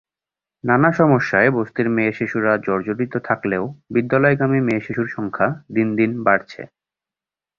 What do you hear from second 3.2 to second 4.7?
থাকলেও বিদ্যালয়গামী